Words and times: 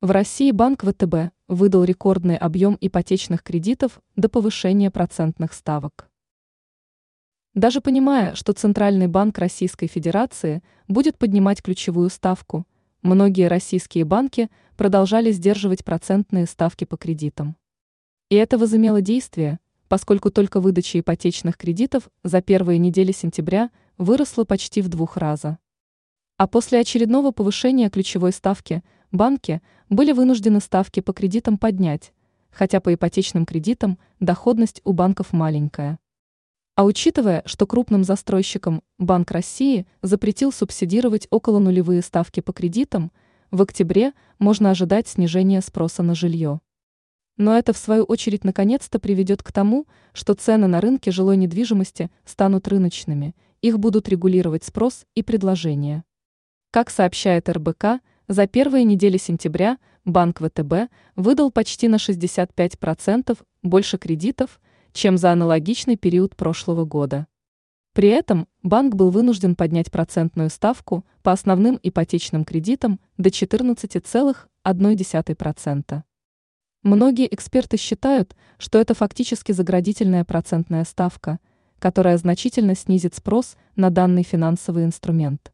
В 0.00 0.12
России 0.12 0.52
банк 0.52 0.84
ВТБ 0.84 1.32
выдал 1.48 1.82
рекордный 1.82 2.36
объем 2.36 2.78
ипотечных 2.80 3.42
кредитов 3.42 4.00
до 4.14 4.28
повышения 4.28 4.92
процентных 4.92 5.52
ставок. 5.52 6.08
Даже 7.54 7.80
понимая, 7.80 8.36
что 8.36 8.52
Центральный 8.52 9.08
банк 9.08 9.38
Российской 9.38 9.88
Федерации 9.88 10.62
будет 10.86 11.18
поднимать 11.18 11.62
ключевую 11.62 12.10
ставку, 12.10 12.64
многие 13.02 13.48
российские 13.48 14.04
банки 14.04 14.50
продолжали 14.76 15.32
сдерживать 15.32 15.84
процентные 15.84 16.46
ставки 16.46 16.84
по 16.84 16.96
кредитам. 16.96 17.56
И 18.28 18.36
это 18.36 18.56
возымело 18.56 19.00
действие, 19.00 19.58
поскольку 19.88 20.30
только 20.30 20.60
выдача 20.60 21.00
ипотечных 21.00 21.56
кредитов 21.56 22.08
за 22.22 22.40
первые 22.40 22.78
недели 22.78 23.10
сентября 23.10 23.70
выросла 23.96 24.44
почти 24.44 24.80
в 24.80 24.88
двух 24.88 25.16
раза. 25.16 25.58
А 26.36 26.46
после 26.46 26.78
очередного 26.78 27.32
повышения 27.32 27.90
ключевой 27.90 28.30
ставки– 28.30 28.84
банки 29.12 29.62
были 29.88 30.12
вынуждены 30.12 30.60
ставки 30.60 31.00
по 31.00 31.12
кредитам 31.12 31.58
поднять, 31.58 32.12
хотя 32.50 32.80
по 32.80 32.92
ипотечным 32.94 33.46
кредитам 33.46 33.98
доходность 34.20 34.80
у 34.84 34.92
банков 34.92 35.32
маленькая. 35.32 35.98
А 36.74 36.84
учитывая, 36.84 37.42
что 37.44 37.66
крупным 37.66 38.04
застройщикам 38.04 38.82
Банк 38.98 39.32
России 39.32 39.86
запретил 40.00 40.52
субсидировать 40.52 41.26
около 41.30 41.58
нулевые 41.58 42.02
ставки 42.02 42.38
по 42.38 42.52
кредитам, 42.52 43.10
в 43.50 43.62
октябре 43.62 44.12
можно 44.38 44.70
ожидать 44.70 45.08
снижения 45.08 45.60
спроса 45.60 46.04
на 46.04 46.14
жилье. 46.14 46.60
Но 47.36 47.56
это, 47.56 47.72
в 47.72 47.78
свою 47.78 48.04
очередь, 48.04 48.44
наконец-то 48.44 48.98
приведет 48.98 49.42
к 49.42 49.52
тому, 49.52 49.86
что 50.12 50.34
цены 50.34 50.66
на 50.66 50.80
рынке 50.80 51.10
жилой 51.10 51.36
недвижимости 51.36 52.10
станут 52.24 52.68
рыночными, 52.68 53.34
их 53.60 53.78
будут 53.78 54.08
регулировать 54.08 54.64
спрос 54.64 55.04
и 55.14 55.22
предложение. 55.22 56.04
Как 56.70 56.90
сообщает 56.90 57.48
РБК, 57.48 58.00
за 58.28 58.46
первые 58.46 58.84
недели 58.84 59.16
сентября 59.16 59.78
банк 60.04 60.40
ВТБ 60.40 60.90
выдал 61.16 61.50
почти 61.50 61.88
на 61.88 61.96
65% 61.96 63.38
больше 63.62 63.96
кредитов, 63.96 64.60
чем 64.92 65.16
за 65.16 65.32
аналогичный 65.32 65.96
период 65.96 66.36
прошлого 66.36 66.84
года. 66.84 67.26
При 67.94 68.10
этом 68.10 68.46
банк 68.62 68.94
был 68.94 69.08
вынужден 69.10 69.56
поднять 69.56 69.90
процентную 69.90 70.50
ставку 70.50 71.06
по 71.22 71.32
основным 71.32 71.80
ипотечным 71.82 72.44
кредитам 72.44 73.00
до 73.16 73.30
14,1%. 73.30 76.02
Многие 76.82 77.34
эксперты 77.34 77.78
считают, 77.78 78.36
что 78.58 78.78
это 78.78 78.92
фактически 78.92 79.52
заградительная 79.52 80.24
процентная 80.24 80.84
ставка, 80.84 81.38
которая 81.78 82.18
значительно 82.18 82.76
снизит 82.76 83.14
спрос 83.14 83.56
на 83.74 83.88
данный 83.88 84.22
финансовый 84.22 84.84
инструмент. 84.84 85.50